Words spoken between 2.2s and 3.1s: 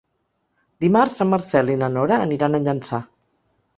aniran a Llançà.